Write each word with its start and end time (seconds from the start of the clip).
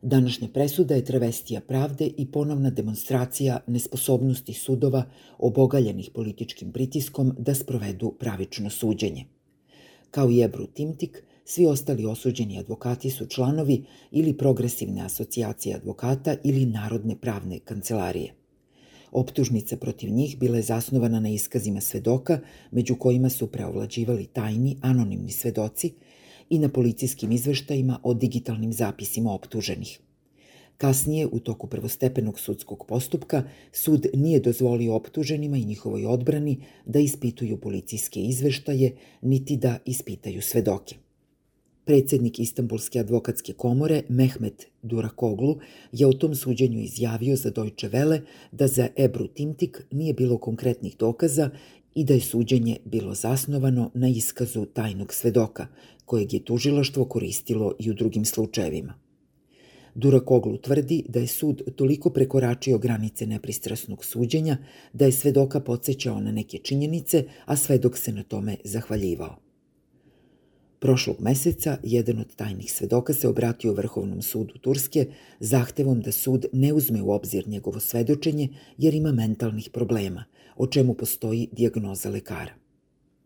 Današnja 0.01 0.47
presuda 0.47 0.95
je 0.95 1.05
travestija 1.05 1.61
pravde 1.61 2.09
i 2.17 2.31
ponovna 2.31 2.69
demonstracija 2.69 3.59
nesposobnosti 3.67 4.53
sudova 4.53 5.03
obogaljenih 5.37 6.09
političkim 6.13 6.71
pritiskom 6.71 7.35
da 7.37 7.55
sprovedu 7.55 8.15
pravično 8.19 8.69
suđenje. 8.69 9.25
Kao 10.11 10.31
i 10.31 10.41
Ebru 10.41 10.67
Timtik, 10.67 11.23
svi 11.45 11.65
ostali 11.65 12.05
osuđeni 12.05 12.59
advokati 12.59 13.09
su 13.09 13.25
članovi 13.25 13.83
ili 14.11 14.37
progresivne 14.37 15.01
asocijacije 15.01 15.75
advokata 15.75 16.35
ili 16.43 16.65
Narodne 16.65 17.15
pravne 17.15 17.59
kancelarije. 17.59 18.33
Optužnica 19.11 19.77
protiv 19.77 20.09
njih 20.09 20.39
bila 20.39 20.57
je 20.57 20.63
zasnovana 20.63 21.19
na 21.19 21.29
iskazima 21.29 21.81
svedoka, 21.81 22.39
među 22.71 22.95
kojima 22.95 23.29
su 23.29 23.47
preovlađivali 23.47 24.25
tajni, 24.25 24.77
anonimni 24.81 25.31
svedoci 25.31 25.93
i 26.49 26.59
na 26.59 26.69
policijskim 26.69 27.31
izveštajima 27.31 27.99
o 28.03 28.13
digitalnim 28.13 28.73
zapisima 28.73 29.33
optuženih. 29.33 29.99
Kasnije, 30.77 31.27
u 31.27 31.39
toku 31.39 31.67
prvostepenog 31.67 32.39
sudskog 32.39 32.85
postupka, 32.87 33.43
sud 33.71 34.07
nije 34.13 34.39
dozvolio 34.39 34.95
optuženima 34.95 35.57
i 35.57 35.65
njihovoj 35.65 36.05
odbrani 36.05 36.57
da 36.85 36.99
ispituju 36.99 37.57
policijske 37.57 38.21
izveštaje, 38.21 38.95
niti 39.21 39.57
da 39.57 39.77
ispitaju 39.85 40.41
svedoke. 40.41 41.02
Predsednik 41.85 42.39
Istanbulske 42.39 42.99
advokatske 42.99 43.53
komore 43.53 44.01
Mehmet 44.09 44.67
Durakoglu 44.81 45.57
je 45.91 46.07
o 46.07 46.13
tom 46.13 46.35
suđenju 46.35 46.79
izjavio 46.79 47.35
za 47.35 47.49
Deutsche 47.49 47.89
Welle 47.89 48.21
da 48.51 48.67
za 48.67 48.87
Ebru 48.97 49.27
Timtik 49.27 49.81
nije 49.91 50.13
bilo 50.13 50.37
konkretnih 50.37 50.95
dokaza 50.97 51.49
i 51.95 52.03
da 52.03 52.13
je 52.13 52.21
suđenje 52.21 52.77
bilo 52.85 53.13
zasnovano 53.13 53.91
na 53.93 54.07
iskazu 54.07 54.65
tajnog 54.65 55.13
svedoka, 55.13 55.67
kojeg 56.05 56.33
je 56.33 56.45
tužilaštvo 56.45 57.05
koristilo 57.05 57.75
i 57.79 57.91
u 57.91 57.93
drugim 57.93 58.25
slučajevima. 58.25 58.93
Durakoglu 59.95 60.57
tvrdi 60.57 61.03
da 61.09 61.19
je 61.19 61.27
sud 61.27 61.61
toliko 61.75 62.09
prekoračio 62.09 62.77
granice 62.77 63.25
nepristrasnog 63.25 64.05
suđenja 64.05 64.57
da 64.93 65.05
je 65.05 65.11
svedoka 65.11 65.59
podsjećao 65.59 66.19
na 66.19 66.31
neke 66.31 66.57
činjenice, 66.57 67.23
a 67.45 67.55
svedok 67.55 67.97
se 67.97 68.11
na 68.11 68.23
tome 68.23 68.57
zahvaljivao. 68.63 69.52
Prošlog 70.83 71.15
meseca 71.19 71.77
jedan 71.83 72.19
od 72.19 72.35
tajnih 72.35 72.71
svedoka 72.71 73.13
se 73.13 73.27
obratio 73.27 73.73
Vrhovnom 73.73 74.21
sudu 74.21 74.57
Turske 74.57 75.05
zahtevom 75.39 76.01
da 76.01 76.11
sud 76.11 76.45
ne 76.53 76.73
uzme 76.73 77.01
u 77.01 77.11
obzir 77.11 77.47
njegovo 77.47 77.79
svedočenje 77.79 78.49
jer 78.77 78.93
ima 78.93 79.11
mentalnih 79.11 79.69
problema, 79.73 80.25
o 80.55 80.67
čemu 80.67 80.93
postoji 80.93 81.49
dijagnoza 81.51 82.09
lekara. 82.09 82.53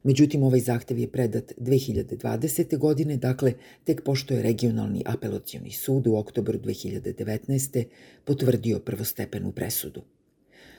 Međutim, 0.04 0.44
ovaj 0.44 0.60
zahtev 0.60 1.00
je 1.00 1.12
predat 1.12 1.54
2020. 1.58 2.78
godine, 2.78 3.18
dakle, 3.18 3.54
tek 3.84 4.04
pošto 4.04 4.34
je 4.34 4.44
regionalni 4.44 5.04
apelacioni 5.06 5.72
sud 5.72 6.08
u 6.08 6.16
oktobru 6.16 6.60
2019. 6.60 7.86
potvrdio 8.26 8.80
prvostepenu 8.80 9.52
presudu. 9.52 10.02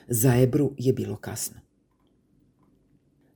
Za 0.07 0.35
Ebru 0.41 0.71
je 0.77 0.93
bilo 0.93 1.15
kasno. 1.15 1.68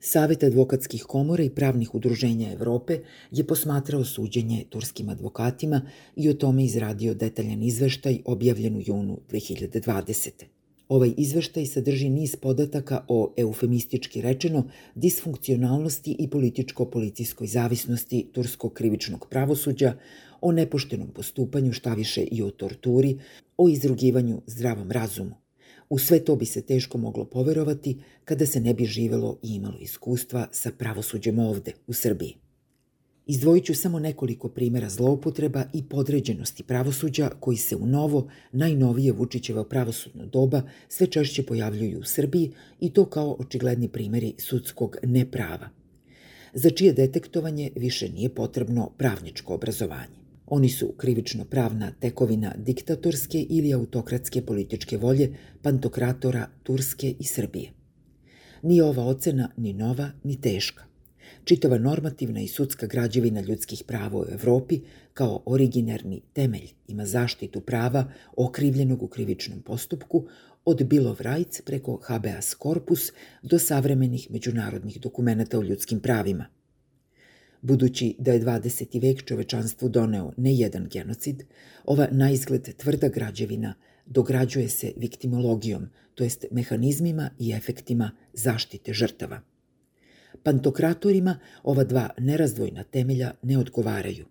Savet 0.06 0.44
advokatskih 0.44 1.04
komora 1.08 1.44
i 1.44 1.50
pravnih 1.50 1.96
udruženja 1.96 2.52
Evrope 2.52 2.98
je 3.32 3.44
posmatrao 3.48 4.04
suđenje 4.04 4.66
turskim 4.70 5.10
advokatima 5.10 5.82
i 6.16 6.30
o 6.30 6.34
tome 6.34 6.66
izradio 6.66 7.14
detaljan 7.14 7.64
izveštaj 7.64 8.18
objavljen 8.26 8.76
u 8.76 8.82
junu 8.86 9.20
2020. 9.32 10.44
Ovaj 10.90 11.14
izveštaj 11.18 11.66
sadrži 11.66 12.10
niz 12.10 12.36
podataka 12.36 13.06
o, 13.08 13.34
eufemistički 13.38 14.22
rečeno, 14.22 14.66
disfunkcionalnosti 14.96 16.16
i 16.20 16.30
političko-policijskoj 16.30 17.48
zavisnosti 17.48 18.28
turskog 18.32 18.74
krivičnog 18.74 19.28
pravosuđa, 19.30 19.94
o 20.42 20.52
nepoštenom 20.52 21.08
postupanju, 21.08 21.74
šta 21.74 21.94
više 21.94 22.24
i 22.24 22.44
o 22.44 22.50
torturi, 22.50 23.20
o 23.58 23.70
izrugivanju 23.70 24.42
zdravom 24.48 24.92
razumu. 24.92 25.43
U 25.94 25.98
sve 25.98 26.20
to 26.20 26.36
bi 26.36 26.46
se 26.46 26.62
teško 26.62 26.98
moglo 26.98 27.26
poverovati 27.26 27.98
kada 28.26 28.46
se 28.46 28.60
ne 28.60 28.74
bi 28.74 28.86
živelo 28.86 29.38
i 29.44 29.56
imalo 29.56 29.78
iskustva 29.80 30.48
sa 30.52 30.72
pravosuđem 30.78 31.40
ovde, 31.40 31.74
u 31.88 31.94
Srbiji. 31.94 32.36
Izdvojit 33.26 33.66
ću 33.66 33.76
samo 33.76 34.00
nekoliko 34.00 34.50
primera 34.50 34.90
zloupotreba 34.90 35.64
i 35.74 35.84
podređenosti 35.84 36.64
pravosuđa 36.64 37.30
koji 37.40 37.58
se 37.58 37.76
u 37.76 37.86
novo, 37.86 38.28
najnovije 38.52 39.12
Vučićevo 39.12 39.64
pravosudno 39.64 40.26
doba 40.26 40.62
sve 40.88 41.08
češće 41.08 41.44
pojavljuju 41.44 42.00
u 42.00 42.04
Srbiji 42.04 42.52
i 42.80 42.90
to 42.90 43.06
kao 43.06 43.36
očigledni 43.40 43.88
primeri 43.88 44.34
sudskog 44.38 44.98
neprava, 45.04 45.70
za 46.54 46.70
čije 46.70 46.94
detektovanje 46.94 47.72
više 47.76 48.10
nije 48.10 48.30
potrebno 48.30 48.90
pravničko 48.98 49.54
obrazovanje. 49.54 50.23
Oni 50.46 50.70
su 50.70 50.94
krivično 50.98 51.46
pravna 51.46 51.92
tekovina 52.00 52.54
diktatorske 52.58 53.46
ili 53.50 53.74
autokratske 53.74 54.42
političke 54.42 54.98
volje 54.98 55.34
pantokratora 55.62 56.48
Turske 56.64 57.16
i 57.20 57.24
Srbije. 57.24 57.72
Nije 58.62 58.84
ova 58.84 59.04
ocena 59.04 59.50
ni 59.58 59.74
nova 59.74 60.12
ni 60.24 60.42
teška. 60.42 60.84
Čitava 61.44 61.78
normativna 61.78 62.42
i 62.42 62.48
sudska 62.48 62.88
građevina 62.88 63.42
ljudskih 63.42 63.84
prava 63.88 64.20
u 64.20 64.26
Evropi 64.32 64.80
kao 65.14 65.44
originarni 65.46 66.22
temelj 66.34 66.70
ima 66.88 67.06
zaštitu 67.06 67.62
prava 67.62 68.12
okrivljenog 68.38 69.04
u 69.04 69.08
krivičnom 69.08 69.62
postupku 69.62 70.28
od 70.66 70.84
Bill 70.84 71.08
of 71.08 71.22
Rights 71.22 71.62
preko 71.62 72.00
habeas 72.04 72.56
corpus 72.64 73.12
do 73.42 73.60
savremenih 73.60 74.32
međunarodnih 74.32 75.02
dokumenta 75.02 75.60
o 75.60 75.64
ljudskim 75.64 76.00
pravima– 76.00 76.46
Budući 77.64 78.16
da 78.20 78.32
je 78.32 78.42
20. 78.42 79.02
vek 79.02 79.24
čovečanstvu 79.26 79.90
doneo 79.90 80.32
ne 80.38 80.54
jedan 80.56 80.88
genocid, 80.92 81.44
ova 81.86 82.08
na 82.12 82.32
izgled 82.32 82.78
tvrda 82.78 83.08
građevina 83.08 83.74
dograđuje 84.06 84.70
se 84.70 84.92
viktimologijom, 84.98 85.88
to 86.16 86.24
jest 86.24 86.46
mehanizmima 86.52 87.30
i 87.40 87.52
efektima 87.52 88.12
zaštite 88.34 88.94
žrtava. 88.94 89.42
Pantokratorima 90.44 91.40
ova 91.64 91.84
dva 91.84 92.10
nerazdvojna 92.18 92.84
temelja 92.84 93.32
ne 93.42 93.58
odgovaraju. 93.58 94.26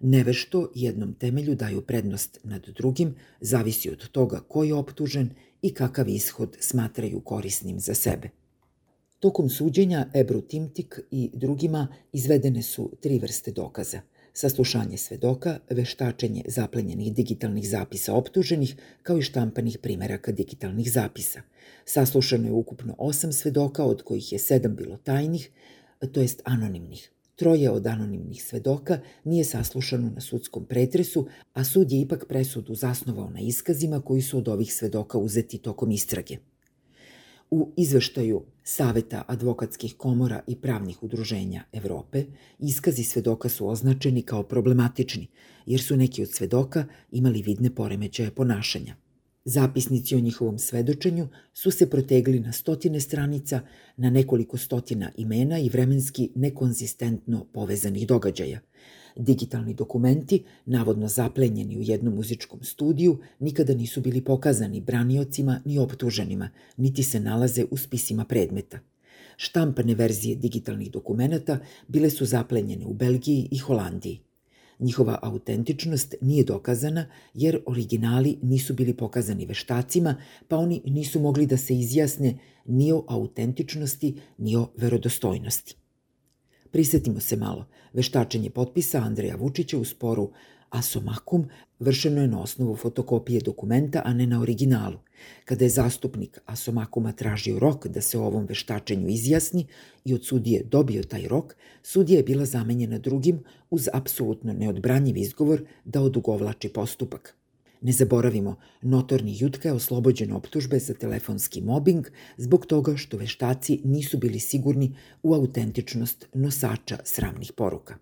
Nevešto 0.00 0.70
jednom 0.74 1.14
temelju 1.14 1.54
daju 1.54 1.80
prednost 1.80 2.38
nad 2.44 2.68
drugim, 2.76 3.14
zavisi 3.40 3.90
od 3.90 4.08
toga 4.08 4.40
ko 4.48 4.64
je 4.64 4.74
optužen 4.74 5.30
i 5.62 5.74
kakav 5.74 6.08
ishod 6.08 6.56
smatraju 6.60 7.20
korisnim 7.20 7.80
za 7.80 7.94
sebe. 7.94 8.41
Tokom 9.22 9.48
suđenja 9.48 10.06
Ebru 10.14 10.40
Timtik 10.40 11.00
i 11.10 11.30
drugima 11.34 11.88
izvedene 12.12 12.62
su 12.62 12.90
tri 13.00 13.18
vrste 13.18 13.52
dokaza. 13.52 14.00
saslušanje 14.34 14.96
svedoka, 14.96 15.58
veštačenje 15.70 16.42
zaplenjenih 16.46 17.14
digitalnih 17.14 17.68
zapisa 17.68 18.14
optuženih, 18.14 18.76
kao 19.02 19.18
i 19.18 19.22
štampanih 19.22 19.78
primeraka 19.78 20.32
digitalnih 20.32 20.92
zapisa. 20.92 21.42
Saslušano 21.84 22.46
je 22.46 22.52
ukupno 22.52 22.94
osam 22.98 23.32
svedoka, 23.32 23.84
od 23.84 24.02
kojih 24.02 24.32
je 24.32 24.38
sedam 24.38 24.76
bilo 24.76 24.96
tajnih, 24.96 25.50
to 26.12 26.20
jest 26.20 26.42
anonimnih. 26.44 27.10
Troje 27.36 27.70
od 27.70 27.86
anonimnih 27.86 28.44
svedoka 28.44 29.00
nije 29.24 29.44
saslušano 29.44 30.10
na 30.10 30.20
sudskom 30.20 30.64
pretresu, 30.64 31.26
a 31.52 31.64
sud 31.64 31.92
je 31.92 32.00
ipak 32.00 32.24
presudu 32.28 32.74
zasnovao 32.74 33.30
na 33.30 33.40
iskazima 33.40 34.00
koji 34.00 34.22
su 34.22 34.38
od 34.38 34.48
ovih 34.48 34.74
svedoka 34.74 35.18
uzeti 35.18 35.58
tokom 35.58 35.90
istrage. 35.90 36.36
U 37.52 37.72
izveštaju 37.76 38.42
Saveta 38.64 39.24
advokatskih 39.28 39.94
komora 39.96 40.40
i 40.46 40.56
pravnih 40.56 41.02
udruženja 41.02 41.64
Evrope 41.72 42.24
iskazi 42.58 43.04
svedoka 43.04 43.48
su 43.48 43.68
označeni 43.68 44.22
kao 44.22 44.42
problematični, 44.42 45.26
jer 45.66 45.82
su 45.82 45.96
neki 45.96 46.22
od 46.22 46.32
svedoka 46.32 46.84
imali 47.10 47.42
vidne 47.42 47.74
poremećaje 47.74 48.30
ponašanja. 48.30 48.96
Zapisnici 49.44 50.14
o 50.14 50.20
njihovom 50.20 50.58
svedočenju 50.58 51.28
su 51.52 51.70
se 51.70 51.90
protegli 51.90 52.40
na 52.40 52.52
stotine 52.52 53.00
stranica, 53.00 53.60
na 53.96 54.10
nekoliko 54.10 54.58
stotina 54.58 55.10
imena 55.16 55.58
i 55.58 55.68
vremenski 55.68 56.30
nekonzistentno 56.34 57.46
povezanih 57.52 58.06
događaja. 58.06 58.60
Digitalni 59.16 59.74
dokumenti, 59.74 60.44
navodno 60.66 61.08
zaplenjeni 61.08 61.78
u 61.78 61.82
jednom 61.82 62.14
muzičkom 62.14 62.62
studiju, 62.62 63.18
nikada 63.38 63.74
nisu 63.74 64.00
bili 64.00 64.20
pokazani 64.24 64.80
braniocima 64.80 65.60
ni 65.64 65.78
optuženima, 65.78 66.50
niti 66.76 67.02
se 67.02 67.20
nalaze 67.20 67.64
u 67.70 67.76
spisima 67.76 68.24
predmeta. 68.24 68.78
Štampane 69.36 69.94
verzije 69.94 70.36
digitalnih 70.36 70.90
dokumenta 70.90 71.58
bile 71.88 72.10
su 72.10 72.24
zaplenjene 72.24 72.86
u 72.86 72.94
Belgiji 72.94 73.48
i 73.50 73.58
Holandiji. 73.58 74.20
Njihova 74.78 75.18
autentičnost 75.22 76.14
nije 76.20 76.44
dokazana 76.44 77.06
jer 77.34 77.60
originali 77.66 78.38
nisu 78.42 78.74
bili 78.74 78.96
pokazani 78.96 79.46
veštacima, 79.46 80.16
pa 80.48 80.56
oni 80.56 80.82
nisu 80.84 81.20
mogli 81.20 81.46
da 81.46 81.56
se 81.56 81.74
izjasne 81.74 82.38
ni 82.66 82.92
o 82.92 83.04
autentičnosti, 83.08 84.14
ni 84.38 84.56
o 84.56 84.68
verodostojnosti. 84.76 85.81
Prisetimo 86.72 87.20
se 87.20 87.36
malo, 87.36 87.66
veštačenje 87.92 88.50
potpisa 88.50 88.98
Andreja 88.98 89.36
Vučića 89.36 89.78
u 89.78 89.84
sporu 89.84 90.30
Asomakum 90.70 91.48
vršeno 91.78 92.20
je 92.20 92.28
na 92.28 92.42
osnovu 92.42 92.76
fotokopije 92.76 93.40
dokumenta, 93.40 94.02
a 94.04 94.14
ne 94.14 94.26
na 94.26 94.40
originalu. 94.40 94.98
Kada 95.44 95.64
je 95.64 95.68
zastupnik 95.68 96.38
Asomakuma 96.46 97.12
tražio 97.12 97.58
rok 97.58 97.86
da 97.86 98.00
se 98.00 98.18
o 98.18 98.24
ovom 98.24 98.46
veštačenju 98.46 99.08
izjasni 99.08 99.66
i 100.04 100.14
od 100.14 100.24
sudije 100.24 100.62
dobio 100.64 101.02
taj 101.02 101.28
rok, 101.28 101.54
sudija 101.82 102.16
je 102.16 102.22
bila 102.22 102.44
zamenjena 102.44 102.98
drugim 102.98 103.44
uz 103.70 103.88
apsolutno 103.92 104.52
neodbranjiv 104.52 105.16
izgovor 105.16 105.64
da 105.84 106.00
odugovlači 106.00 106.68
postupak. 106.68 107.41
Ne 107.82 107.92
zaboravimo, 107.92 108.56
notorni 108.82 109.36
Jutka 109.38 109.68
je 109.68 109.72
oslobođen 109.74 110.32
optužbe 110.32 110.78
za 110.78 110.94
telefonski 110.94 111.60
mobbing 111.60 112.06
zbog 112.36 112.66
toga 112.66 112.96
što 112.96 113.16
veštaci 113.16 113.80
nisu 113.84 114.18
bili 114.18 114.40
sigurni 114.40 114.96
u 115.22 115.34
autentičnost 115.34 116.26
nosača 116.34 116.98
sramnih 117.04 117.52
poruka. 117.52 117.96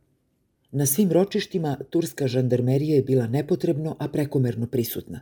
Na 0.73 0.87
svim 0.87 1.13
ročištima 1.13 1.77
turska 1.91 2.29
žandarmerija 2.29 2.97
je 2.97 3.03
bila 3.03 3.27
nepotrebno, 3.27 3.97
a 3.99 4.09
prekomerno 4.09 4.67
prisutna. 4.67 5.21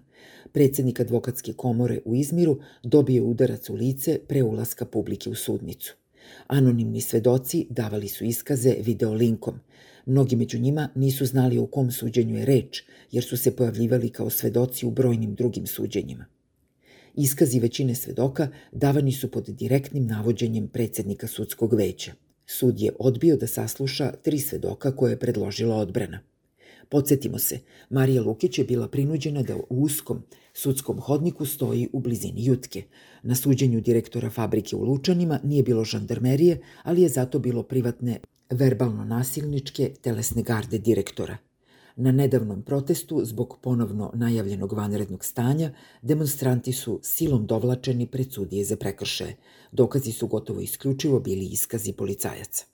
Predsednik 0.52 1.00
advokatske 1.00 1.52
komore 1.52 2.00
u 2.04 2.14
Izmiru 2.14 2.58
dobio 2.82 3.25
udarac 3.25 3.70
u 3.70 3.75
lice 3.75 4.19
pre 4.28 4.43
ulaska 4.43 4.84
publike 4.84 5.31
u 5.31 5.34
sudnicu. 5.34 5.94
Anonimni 6.46 7.00
svedoci 7.00 7.66
davali 7.70 8.08
su 8.08 8.25
iskaze 8.25 8.75
videolinkom. 8.81 9.61
Mnogi 10.08 10.37
među 10.37 10.58
njima 10.58 10.88
nisu 10.94 11.26
znali 11.26 11.58
o 11.58 11.66
kom 11.66 11.90
suđenju 11.93 12.38
je 12.38 12.44
reč, 12.44 12.82
jer 13.12 13.25
su 13.25 13.37
se 13.37 13.56
pojavljivali 13.56 14.10
kao 14.10 14.31
svedoci 14.31 14.87
u 14.87 14.90
brojnim 14.90 15.34
drugim 15.34 15.66
suđenjima. 15.66 16.25
Iskazi 17.14 17.60
većine 17.60 17.94
svedoka 17.94 18.49
davani 18.72 19.12
su 19.12 19.31
pod 19.31 19.49
direktnim 19.49 20.06
navođenjem 20.06 20.69
predsednika 20.69 21.26
sudskog 21.26 21.75
veća. 21.75 22.12
Sud 22.46 22.81
je 22.81 22.93
odbio 22.99 23.37
da 23.37 23.46
sasluša 23.46 24.12
tri 24.22 24.38
svedoka 24.38 24.96
koje 24.96 25.12
je 25.12 25.19
predložila 25.19 25.76
odbrana. 25.76 26.20
Podsjetimo 26.88 27.38
se, 27.38 27.58
Marija 27.90 28.22
Lukić 28.22 28.58
je 28.58 28.64
bila 28.64 28.88
prinuđena 28.88 29.43
da 29.43 29.56
u 29.56 29.64
uskom 29.69 30.22
sudskom 30.54 31.00
hodniku 31.00 31.46
stoji 31.46 31.88
u 31.93 32.00
blizini 32.00 32.44
Jutke. 32.44 32.82
Na 33.22 33.34
suđenju 33.34 33.81
direktora 33.81 34.31
fabrike 34.31 34.76
u 34.76 34.84
Lučanima 34.84 35.40
nije 35.44 35.62
bilo 35.62 35.84
žandarmerije, 35.84 36.61
ali 36.82 37.02
je 37.02 37.08
zato 37.08 37.38
bilo 37.38 37.62
privatne 37.62 38.19
verbalno 38.50 39.04
nasilničke 39.04 39.92
telesne 40.02 40.42
garde 40.42 40.78
direktora. 40.78 41.36
Na 41.96 42.12
nedavnom 42.12 42.62
protestu 42.62 43.24
zbog 43.24 43.58
ponovno 43.62 44.10
najavljenog 44.14 44.72
vanrednog 44.72 45.24
stanja, 45.24 45.70
demonstranti 46.02 46.72
su 46.72 47.00
silom 47.02 47.46
dovlačeni 47.46 48.06
pred 48.06 48.32
sudije 48.32 48.64
za 48.64 48.76
prekršaje. 48.76 49.36
Dokazi 49.72 50.12
su 50.12 50.26
gotovo 50.26 50.60
isključivo 50.60 51.20
bili 51.20 51.46
iskazi 51.46 51.92
policajaca. 51.92 52.64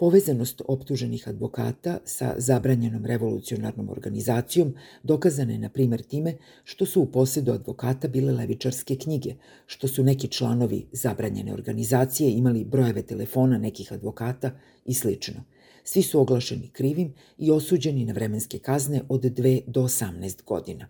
Povezanost 0.00 0.62
optuženih 0.64 1.28
advokata 1.28 1.98
sa 2.04 2.34
zabranjenom 2.38 3.04
revolucionarnom 3.04 3.88
organizacijom 3.88 4.74
dokazana 5.02 5.52
je 5.52 5.58
na 5.58 5.68
primer 5.68 6.02
time 6.02 6.36
što 6.64 6.86
su 6.86 7.02
u 7.02 7.06
posedu 7.06 7.52
advokata 7.52 8.08
bile 8.08 8.32
levičarske 8.32 8.96
knjige, 8.96 9.34
što 9.66 9.88
su 9.88 10.04
neki 10.04 10.28
članovi 10.28 10.86
zabranjene 10.92 11.52
organizacije 11.52 12.32
imali 12.32 12.64
brojeve 12.64 13.02
telefona 13.02 13.58
nekih 13.58 13.92
advokata 13.92 14.50
i 14.84 14.94
slično. 14.94 15.44
Svi 15.84 16.02
su 16.02 16.20
oglašeni 16.20 16.70
krivim 16.72 17.14
i 17.38 17.50
osuđeni 17.50 18.04
na 18.04 18.12
vremenske 18.12 18.58
kazne 18.58 19.02
od 19.08 19.22
2 19.22 19.62
do 19.66 19.82
18 19.82 20.44
godina. 20.44 20.88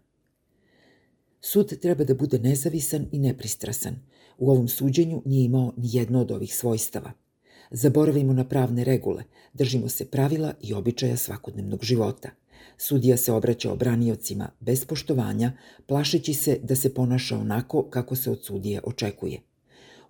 Sud 1.40 1.80
treba 1.80 2.04
da 2.04 2.14
bude 2.14 2.38
nezavisan 2.38 3.06
i 3.12 3.18
nepristrasan. 3.18 3.96
U 4.38 4.50
ovom 4.50 4.68
suđenju 4.68 5.22
nije 5.24 5.44
imao 5.44 5.72
ni 5.76 5.88
jedno 5.92 6.20
od 6.20 6.30
ovih 6.30 6.56
svojstava– 6.56 7.12
Zaboravimo 7.70 8.32
na 8.32 8.44
pravne 8.44 8.84
regule, 8.84 9.24
držimo 9.54 9.88
se 9.88 10.04
pravila 10.04 10.54
i 10.62 10.74
običaja 10.74 11.16
svakodnevnog 11.16 11.84
života. 11.84 12.30
Sudija 12.78 13.16
se 13.16 13.32
obraća 13.32 13.72
obraniocima 13.72 14.50
bez 14.60 14.84
poštovanja, 14.84 15.52
plašeći 15.86 16.34
se 16.34 16.58
da 16.62 16.76
se 16.76 16.94
ponaša 16.94 17.38
onako 17.38 17.82
kako 17.82 18.16
se 18.16 18.30
od 18.30 18.44
sudije 18.44 18.80
očekuje. 18.84 19.40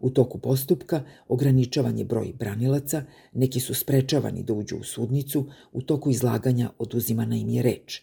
U 0.01 0.11
toku 0.11 0.39
postupka 0.39 1.03
ograničavanje 1.29 2.05
broj 2.05 2.33
branilaca, 2.39 3.03
neki 3.33 3.61
su 3.61 3.75
sprečavani 3.75 4.43
da 4.43 4.53
uđu 4.53 4.77
u 4.77 4.85
sudnicu, 4.85 5.47
u 5.73 5.83
toku 5.83 6.11
izlaganja 6.11 6.71
oduzimana 6.79 7.37
im 7.37 7.49
je 7.49 7.63
reč. 7.63 8.03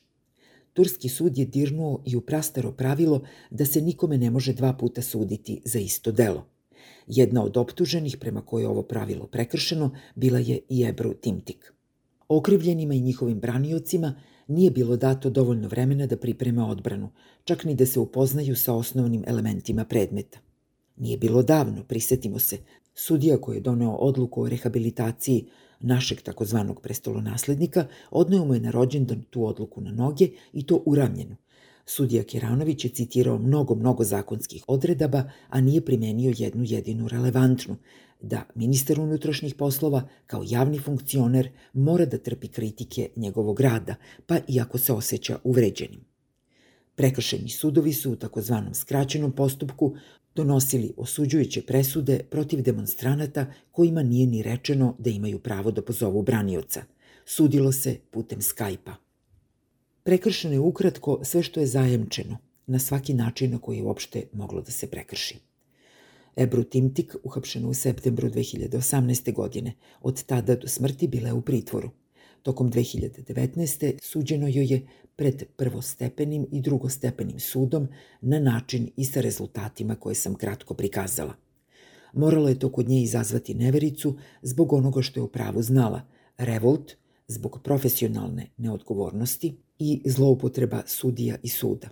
Turski 0.74 1.10
sud 1.10 1.38
je 1.38 1.46
dirnuo 1.46 2.04
i 2.06 2.16
u 2.16 2.22
prastaro 2.22 2.72
pravilo 2.72 3.22
da 3.50 3.66
se 3.66 3.82
nikome 3.82 4.18
ne 4.18 4.32
može 4.32 4.54
dva 4.54 4.74
puta 4.74 5.02
suditi 5.02 5.62
za 5.66 5.80
isto 5.80 6.12
delo– 6.12 6.46
Jedna 7.08 7.44
od 7.44 7.58
optuženih 7.58 8.18
prema 8.18 8.42
kojoj 8.42 8.64
je 8.64 8.68
ovo 8.68 8.82
pravilo 8.82 9.28
prekršeno 9.28 9.92
bila 10.16 10.40
je 10.40 10.60
i 10.70 10.84
Ebru 10.84 11.14
Timtik. 11.14 11.74
Okrivljenima 12.28 12.94
i 12.94 13.02
njihovim 13.02 13.40
braniocima 13.40 14.16
nije 14.48 14.72
bilo 14.72 14.98
dato 14.98 15.30
dovoljno 15.30 15.68
vremena 15.68 16.06
da 16.06 16.18
pripreme 16.18 16.64
odbranu, 16.64 17.10
čak 17.44 17.64
ni 17.64 17.76
da 17.76 17.86
se 17.86 18.00
upoznaju 18.00 18.56
sa 18.56 18.74
osnovnim 18.74 19.24
elementima 19.28 19.86
predmeta. 19.86 20.40
Nije 20.98 21.18
bilo 21.18 21.44
davno, 21.44 21.84
prisetimo 21.84 22.40
se, 22.40 22.58
sudija 22.96 23.38
koji 23.42 23.58
je 23.58 23.62
doneo 23.62 23.92
odluku 23.92 24.42
o 24.42 24.50
rehabilitaciji 24.50 25.46
našeg 25.80 26.22
takozvanog 26.22 26.82
prestolonaslednika 26.82 27.88
odneo 28.12 28.46
mu 28.46 28.54
je 28.54 28.60
na 28.60 28.72
rođendan 28.72 29.22
tu 29.30 29.46
odluku 29.46 29.82
na 29.82 29.92
noge 29.92 30.30
i 30.54 30.66
to 30.66 30.84
uramljenu, 30.86 31.36
Sudija 31.90 32.24
Keranović 32.24 32.86
je 32.86 32.90
citirao 32.90 33.38
mnogo, 33.38 33.76
mnogo 33.76 34.04
zakonskih 34.04 34.64
odredaba, 34.68 35.24
a 35.50 35.62
nije 35.62 35.86
primenio 35.86 36.34
jednu 36.38 36.64
jedinu 36.68 37.08
relevantnu, 37.08 37.76
da 38.22 38.44
ministar 38.56 39.00
unutrašnjih 39.00 39.56
poslova 39.56 40.08
kao 40.26 40.44
javni 40.48 40.80
funkcioner 40.80 41.50
mora 41.74 42.06
da 42.06 42.18
trpi 42.18 42.48
kritike 42.48 43.10
njegovog 43.16 43.60
rada, 43.60 43.96
pa 44.26 44.38
i 44.48 44.60
ako 44.60 44.78
se 44.78 44.94
osjeća 44.94 45.40
uvređenim. 45.44 46.00
Prekršeni 46.96 47.50
sudovi 47.50 47.94
su 47.94 48.12
u 48.12 48.16
takozvanom 48.16 48.74
skraćenom 48.74 49.32
postupku 49.32 49.96
donosili 50.36 50.94
osuđujuće 50.98 51.62
presude 51.62 52.20
protiv 52.30 52.62
demonstranata 52.62 53.46
kojima 53.72 54.04
nije 54.04 54.28
ni 54.28 54.44
rečeno 54.44 54.96
da 55.00 55.10
imaju 55.10 55.40
pravo 55.40 55.72
da 55.72 55.82
pozovu 55.82 56.22
branioca. 56.22 56.84
Sudilo 57.26 57.72
se 57.72 58.00
putem 58.12 58.40
Skype-a. 58.40 59.07
Prekršeno 60.08 60.54
je 60.54 60.60
ukratko 60.60 61.20
sve 61.24 61.44
što 61.44 61.60
je 61.60 61.68
zajemčeno, 61.68 62.38
na 62.68 62.80
svaki 62.80 63.14
način 63.14 63.52
na 63.52 63.58
koji 63.60 63.78
je 63.78 63.84
uopšte 63.84 64.22
moglo 64.34 64.62
da 64.62 64.72
se 64.72 64.88
prekrši. 64.88 65.40
Ebru 66.38 66.64
Timtik, 66.64 67.16
uhapšena 67.24 67.68
u 67.68 67.74
septembru 67.74 68.30
2018. 68.30 69.34
godine, 69.34 69.74
od 70.02 70.24
tada 70.24 70.56
do 70.56 70.68
smrti 70.68 71.08
bila 71.08 71.28
je 71.28 71.34
u 71.34 71.42
pritvoru. 71.42 71.90
Tokom 72.44 72.72
2019. 72.72 73.98
suđeno 74.02 74.48
joj 74.48 74.74
je 74.74 74.88
pred 75.16 75.44
prvostepenim 75.58 76.48
i 76.52 76.62
drugostepenim 76.62 77.40
sudom 77.40 77.88
na 78.22 78.40
način 78.40 78.90
i 78.98 79.06
sa 79.06 79.22
rezultatima 79.22 79.96
koje 79.96 80.16
sam 80.16 80.36
kratko 80.36 80.74
prikazala. 80.74 81.34
Moralo 82.14 82.50
je 82.50 82.60
to 82.60 82.72
kod 82.72 82.90
nje 82.90 83.02
izazvati 83.02 83.54
nevericu 83.54 84.16
zbog 84.42 84.74
onoga 84.74 85.02
što 85.02 85.20
je 85.20 85.24
u 85.24 85.28
pravu 85.28 85.62
znala, 85.62 86.02
revolt– 86.38 86.92
zbog 87.28 87.60
profesionalne 87.64 88.48
neodgovornosti 88.58 89.67
i 89.80 90.02
zloupotreba 90.06 90.84
sudija 90.86 91.36
i 91.44 91.50
suda. 91.50 91.90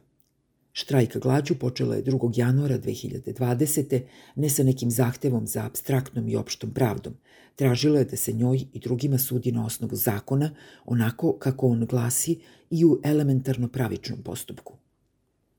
Štrajka 0.72 1.20
glađu 1.20 1.56
počela 1.56 1.96
je 1.96 2.04
2. 2.04 2.32
januara 2.36 2.80
2020. 2.80 4.02
ne 4.36 4.50
sa 4.50 4.64
nekim 4.64 4.92
zahtevom 4.92 5.48
za 5.48 5.66
abstraktnom 5.66 6.28
i 6.28 6.36
opštom 6.36 6.72
pravdom. 6.72 7.14
Tražila 7.56 8.00
je 8.00 8.06
da 8.06 8.18
se 8.18 8.34
njoj 8.34 8.66
i 8.74 8.80
drugima 8.80 9.18
sudi 9.18 9.52
na 9.52 9.66
osnovu 9.66 9.96
zakona, 9.96 10.56
onako 10.86 11.38
kako 11.38 11.68
on 11.68 11.86
glasi 11.86 12.40
i 12.70 12.86
u 12.86 13.00
elementarno 13.04 13.68
pravičnom 13.68 14.22
postupku. 14.24 14.74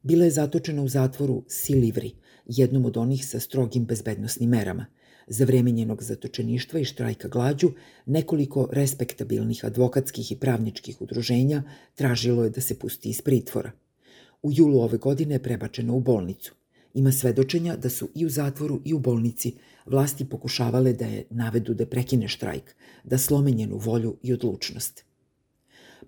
Bila 0.03 0.25
je 0.25 0.31
zatočena 0.31 0.83
u 0.83 0.89
zatvoru 0.89 1.45
Silivri, 1.49 2.13
jednom 2.47 2.85
od 2.85 2.97
onih 2.97 3.27
sa 3.27 3.41
strogim 3.41 3.85
bezbednostnim 3.85 4.51
merama. 4.51 4.87
Za 5.27 5.45
vreme 5.45 5.71
njenog 5.71 6.03
zatočeništva 6.03 6.81
i 6.81 6.85
štrajka 6.85 7.29
glađu, 7.29 7.71
nekoliko 8.07 8.69
respektabilnih 8.73 9.65
advokatskih 9.65 10.33
i 10.33 10.37
pravničkih 10.37 11.03
udruženja 11.03 11.63
tražilo 11.95 12.45
je 12.45 12.51
da 12.51 12.61
se 12.61 12.79
pusti 12.79 13.11
iz 13.11 13.23
pritvora– 13.23 13.73
U 14.47 14.53
julu 14.53 14.81
ove 14.81 14.99
godine 14.99 15.35
je 15.35 15.43
prebačena 15.43 15.93
u 15.93 16.01
bolnicu. 16.01 16.55
Ima 16.95 17.13
svedočenja 17.13 17.77
da 17.77 17.91
su 17.91 18.09
i 18.15 18.27
u 18.27 18.29
zatvoru 18.29 18.81
i 18.85 18.95
u 18.95 18.99
bolnici 18.99 19.55
vlasti 19.87 20.25
pokušavale 20.25 20.93
da 20.93 21.07
je 21.07 21.25
navedu 21.31 21.75
da 21.75 21.87
prekine 21.87 22.29
štrajk, 22.29 22.75
da 23.05 23.19
slome 23.19 23.51
njenu 23.51 23.79
volju 23.79 24.17
i 24.23 24.33
odlučnost. 24.33 25.05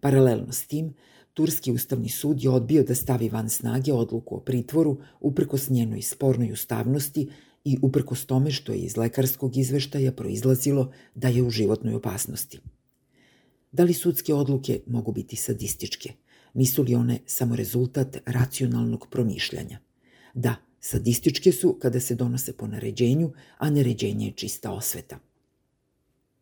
Paralelno 0.01 0.53
s 0.53 0.67
tim, 0.67 0.95
Turski 1.35 1.73
ustavni 1.73 2.09
sud 2.09 2.43
je 2.43 2.51
odbio 2.51 2.83
da 2.83 2.95
stavi 2.95 3.29
van 3.29 3.49
snage 3.51 3.93
odluku 3.93 4.37
o 4.37 4.41
pritvoru 4.41 4.97
uprkos 5.21 5.69
njenoj 5.71 6.03
spornoj 6.03 6.53
ustavnosti 6.53 7.29
i 7.69 7.79
uprkos 7.83 8.25
tome 8.27 8.51
što 8.51 8.73
je 8.73 8.79
iz 8.79 8.97
lekarskog 8.97 9.57
izveštaja 9.57 10.13
proizlazilo 10.13 10.93
da 11.15 11.29
je 11.29 11.43
u 11.43 11.51
životnoj 11.51 11.95
opasnosti. 11.95 12.61
Da 13.73 13.85
li 13.85 13.95
sudske 13.95 14.35
odluke 14.35 14.81
mogu 14.87 15.13
biti 15.13 15.37
sadističke– 15.37 16.13
Nisu 16.55 16.83
li 16.83 16.95
one 16.95 17.19
samo 17.27 17.57
rezultat 17.57 18.17
racionalnog 18.27 19.07
promišljanja? 19.11 19.79
Da, 20.35 20.55
sadističke 20.81 21.53
su 21.53 21.77
kada 21.81 22.01
se 22.01 22.15
donose 22.15 22.53
po 22.53 22.67
naređenju, 22.67 23.33
a 23.59 23.71
naređenje 23.71 24.27
je 24.27 24.33
čista 24.33 24.73
osveta. 24.73 25.19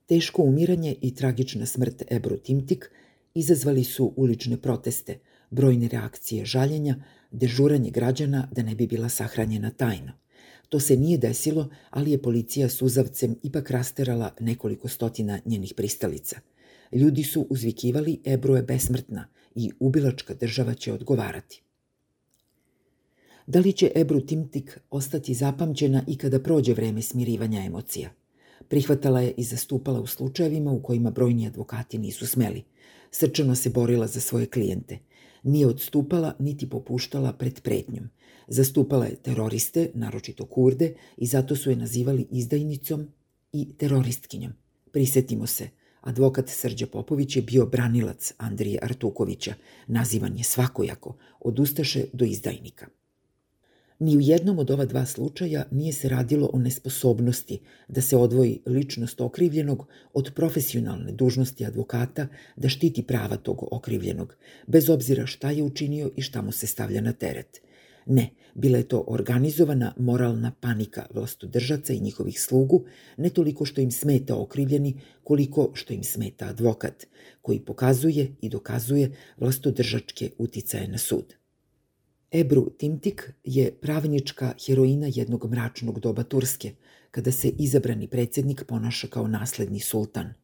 Teško 0.06 0.42
umiranje 0.42 0.95
i 1.02 1.14
tragična 1.14 1.66
smrt 1.66 2.02
Ebru 2.11 2.37
Timtik 2.37 2.90
izazvali 3.35 3.85
su 3.85 4.12
ulične 4.16 4.56
proteste, 4.56 5.18
brojne 5.50 5.88
reakcije 5.88 6.45
žaljenja, 6.45 6.97
dežuranje 7.30 7.90
građana 7.90 8.49
da 8.52 8.62
ne 8.62 8.75
bi 8.75 8.87
bila 8.87 9.09
sahranjena 9.09 9.71
tajno. 9.71 10.12
To 10.68 10.80
se 10.80 10.96
nije 10.96 11.18
desilo, 11.18 11.68
ali 11.90 12.11
je 12.11 12.23
policija 12.23 12.68
suzavcem 12.68 13.37
ipak 13.42 13.70
rasterala 13.70 14.35
nekoliko 14.40 14.88
stotina 14.88 15.40
njenih 15.44 15.75
pristalica. 15.76 16.40
Ljudi 16.92 17.23
su 17.23 17.46
uzvikivali 17.50 18.20
Ebru 18.25 18.56
je 18.56 18.62
besmrtna, 18.62 19.28
i 19.56 19.70
ubilačka 19.80 20.35
država 20.35 20.75
će 20.75 20.92
odgovarati. 20.92 21.62
Da 23.46 23.61
li 23.61 23.73
će 23.73 23.92
Ebru 23.94 24.20
Timtik 24.20 24.80
ostati 24.90 25.35
zapamćena 25.35 26.04
i 26.08 26.16
kada 26.18 26.40
prođe 26.40 26.75
vreme 26.75 27.02
smirivanja 27.02 27.64
emocija? 27.64 28.11
Prihvatala 28.68 29.20
je 29.20 29.35
i 29.37 29.44
zastupala 29.44 30.00
u 30.00 30.06
slučajevima 30.06 30.73
u 30.73 30.82
kojima 30.82 31.11
brojni 31.11 31.46
advokati 31.46 31.99
nisu 31.99 32.26
smeli. 32.26 32.64
Srčano 33.11 33.54
se 33.54 33.70
borila 33.70 34.06
za 34.06 34.20
svoje 34.20 34.46
klijente. 34.46 34.99
Nije 35.42 35.66
odstupala 35.66 36.35
niti 36.38 36.70
popuštala 36.70 37.32
pred 37.32 37.61
pretnjom. 37.61 38.11
Zastupala 38.49 39.07
je 39.07 39.17
teroriste, 39.17 39.91
naročito 39.95 40.47
kurde, 40.47 40.95
i 41.17 41.26
zato 41.26 41.57
su 41.57 41.71
je 41.71 41.76
nazivali 41.76 42.26
izdajnicom 42.31 43.09
i 43.53 43.69
teroristkinjom. 43.79 44.53
Prisetimo 44.93 45.47
se– 45.47 45.69
Advokat 46.07 46.49
Srđa 46.49 46.87
Popović 46.87 47.37
je 47.37 47.43
bio 47.43 47.67
branilac 47.67 48.33
Andrije 48.38 48.79
Artukovića, 48.83 49.55
nazivan 49.87 50.38
je 50.38 50.45
svakojako, 50.45 51.17
od 51.41 51.59
ustaše 51.59 52.05
do 52.12 52.25
izdajnika. 52.25 52.87
Ni 53.99 54.17
u 54.17 54.21
jednom 54.21 54.59
od 54.59 54.71
ova 54.71 54.85
dva 54.85 55.07
slučaja 55.07 55.65
nije 55.71 55.93
se 55.93 56.09
radilo 56.09 56.50
o 56.53 56.59
nesposobnosti 56.59 57.61
da 57.88 58.00
se 58.00 58.17
odvoji 58.17 58.61
ličnost 58.67 59.21
okrivljenog 59.21 59.87
od 60.12 60.33
profesionalne 60.35 61.12
dužnosti 61.12 61.67
advokata 61.67 62.29
da 62.57 62.69
štiti 62.69 63.03
prava 63.03 63.37
tog 63.37 63.65
okrivljenog, 63.71 64.37
bez 64.67 64.91
obzira 64.91 65.26
šta 65.26 65.50
je 65.50 65.62
učinio 65.62 66.11
i 66.17 66.23
šta 66.23 66.43
mu 66.43 66.53
se 66.53 66.67
stavlja 66.67 67.00
na 67.00 67.12
teret. 67.12 67.61
Ne, 68.07 68.31
bila 68.55 68.79
je 68.79 68.89
to 68.89 69.05
organizovana 69.07 69.95
moralna 69.99 70.53
panika 70.61 71.07
vlastodržaca 71.15 71.93
i 71.93 72.01
njihovih 72.01 72.41
slugu, 72.41 72.85
ne 73.17 73.31
toliko 73.31 73.65
što 73.65 73.81
im 73.81 73.91
smeta 73.91 74.37
okrivljeni, 74.37 75.01
koliko 75.25 75.71
što 75.75 75.93
im 75.93 76.05
smeta 76.05 76.47
advokat, 76.47 77.07
koji 77.43 77.61
pokazuje 77.61 78.37
i 78.41 78.49
dokazuje 78.49 79.11
vlastodržačke 79.37 80.31
uticaje 80.39 80.89
na 80.89 80.99
sud. 80.99 81.35
Ebru 82.33 82.71
Timtik 82.79 83.33
je 83.45 83.73
pravnička 83.81 84.55
heroina 84.67 85.07
jednog 85.15 85.51
mračnog 85.51 86.01
doba 86.01 86.23
Turske, 86.23 86.73
kada 87.11 87.33
se 87.33 87.49
izabrani 87.49 88.09
predsednik 88.09 88.65
ponaša 88.69 89.07
kao 89.07 89.29
nasledni 89.29 89.81
sultan. 89.81 90.35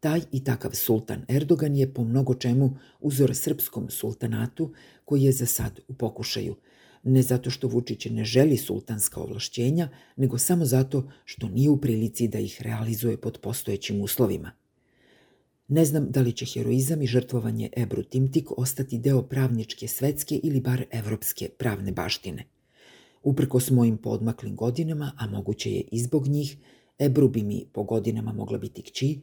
Taj 0.00 0.20
i 0.32 0.44
takav 0.44 0.70
sultan 0.74 1.24
Erdogan 1.28 1.76
je 1.76 1.94
po 1.94 2.04
mnogo 2.04 2.34
čemu 2.34 2.76
uzor 3.00 3.34
srpskom 3.34 3.90
sultanatu 3.90 4.72
koji 5.04 5.22
je 5.22 5.32
za 5.32 5.46
sad 5.46 5.80
u 5.88 5.94
pokušaju– 5.94 6.56
ne 7.04 7.22
zato 7.22 7.50
što 7.50 7.68
Vučić 7.68 8.06
ne 8.10 8.24
želi 8.24 8.56
sultanska 8.56 9.20
ovlašćenja, 9.20 9.88
nego 10.16 10.38
samo 10.38 10.64
zato 10.64 11.10
što 11.24 11.48
nije 11.48 11.70
u 11.70 11.80
prilici 11.80 12.28
da 12.28 12.38
ih 12.38 12.62
realizuje 12.62 13.20
pod 13.20 13.38
postojećim 13.38 14.00
uslovima. 14.00 14.50
Ne 15.68 15.84
znam 15.84 16.10
da 16.10 16.20
li 16.20 16.32
će 16.32 16.46
heroizam 16.46 17.02
i 17.02 17.06
žrtvovanje 17.06 17.70
Ebru 17.76 18.02
Timtik 18.02 18.58
ostati 18.58 18.98
deo 18.98 19.22
pravničke 19.22 19.88
svetske 19.88 20.40
ili 20.42 20.60
bar 20.60 20.84
evropske 20.90 21.48
pravne 21.48 21.92
baštine. 21.92 22.44
s 23.60 23.70
mojim 23.70 23.96
podmaklim 23.96 24.56
godinama, 24.56 25.12
a 25.18 25.26
moguće 25.26 25.70
je 25.70 25.80
i 25.92 25.98
zbog 25.98 26.26
njih, 26.26 26.56
Ebru 26.98 27.28
bi 27.28 27.42
mi 27.42 27.66
po 27.72 27.82
godinama 27.82 28.32
mogla 28.32 28.58
biti 28.58 28.82
kći, 28.82 29.20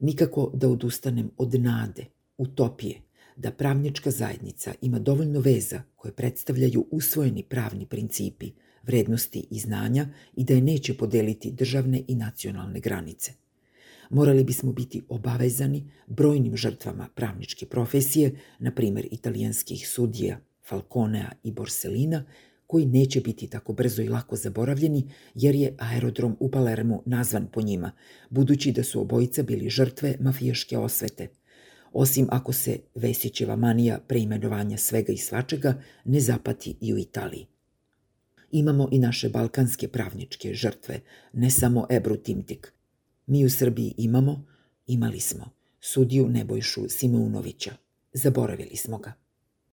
nikako 0.00 0.50
da 0.54 0.68
odustanem 0.68 1.30
od 1.36 1.54
nade, 1.54 2.06
utopije, 2.38 3.02
da 3.36 3.50
pravnička 3.50 4.10
zajednica 4.10 4.74
ima 4.80 4.98
dovoljno 4.98 5.40
veza 5.40 5.82
koje 5.96 6.12
predstavljaju 6.12 6.86
usvojeni 6.90 7.42
pravni 7.42 7.86
principi, 7.86 8.50
vrednosti 8.82 9.46
i 9.50 9.58
znanja 9.58 10.08
i 10.36 10.44
da 10.44 10.54
je 10.54 10.60
neće 10.60 10.96
podeliti 10.96 11.50
državne 11.50 12.02
i 12.08 12.14
nacionalne 12.14 12.80
granice. 12.80 13.32
Morali 14.10 14.44
bismo 14.44 14.72
biti 14.72 15.02
obavezani 15.08 15.90
brojnim 16.06 16.56
žrtvama 16.56 17.08
pravničke 17.14 17.66
profesije, 17.66 18.40
na 18.58 18.70
primer 18.70 19.08
italijanskih 19.10 19.88
sudija 19.88 20.40
Falconea 20.68 21.30
i 21.42 21.52
Borsellina, 21.52 22.24
koji 22.66 22.86
neće 22.86 23.20
biti 23.20 23.46
tako 23.46 23.72
brzo 23.72 24.02
i 24.02 24.08
lako 24.08 24.36
zaboravljeni, 24.36 25.10
jer 25.34 25.54
je 25.54 25.76
aerodrom 25.78 26.36
u 26.40 26.50
Palermu 26.50 27.02
nazvan 27.06 27.46
po 27.52 27.62
njima, 27.62 27.92
budući 28.30 28.72
da 28.72 28.84
su 28.84 29.00
obojica 29.00 29.42
bili 29.42 29.70
žrtve 29.70 30.16
mafijaške 30.20 30.78
osvete– 30.78 31.28
osim 31.94 32.28
ako 32.30 32.52
se 32.52 32.78
Vesićeva 32.94 33.56
manija 33.56 33.98
preimenovanja 34.08 34.78
svega 34.78 35.12
i 35.12 35.16
svačega 35.16 35.82
ne 36.04 36.20
zapati 36.20 36.76
i 36.80 36.94
u 36.94 36.98
Italiji. 36.98 37.46
Imamo 38.50 38.88
i 38.92 38.98
naše 38.98 39.28
balkanske 39.28 39.88
pravničke 39.88 40.54
žrtve, 40.54 41.00
ne 41.32 41.50
samo 41.50 41.86
Ebru 41.90 42.16
Timtik. 42.16 42.72
Mi 43.26 43.44
u 43.44 43.50
Srbiji 43.50 43.94
imamo, 43.96 44.44
imali 44.86 45.20
smo, 45.20 45.50
sudiju 45.80 46.28
Nebojšu 46.28 46.88
Simeunovića. 46.88 47.74
Zaboravili 48.12 48.76
smo 48.76 48.98
ga. 48.98 49.21